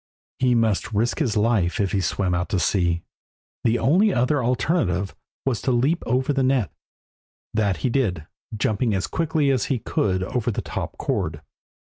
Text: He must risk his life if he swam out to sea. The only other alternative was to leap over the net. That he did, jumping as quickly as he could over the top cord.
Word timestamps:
He 0.39 0.55
must 0.55 0.93
risk 0.93 1.19
his 1.19 1.37
life 1.37 1.79
if 1.79 1.91
he 1.91 2.01
swam 2.01 2.33
out 2.33 2.49
to 2.49 2.59
sea. 2.59 3.03
The 3.63 3.77
only 3.77 4.11
other 4.11 4.43
alternative 4.43 5.13
was 5.45 5.61
to 5.61 5.71
leap 5.71 6.01
over 6.07 6.33
the 6.33 6.41
net. 6.41 6.71
That 7.53 7.77
he 7.85 7.91
did, 7.91 8.25
jumping 8.57 8.95
as 8.95 9.05
quickly 9.05 9.51
as 9.51 9.65
he 9.65 9.77
could 9.77 10.23
over 10.23 10.49
the 10.49 10.63
top 10.63 10.97
cord. 10.97 11.43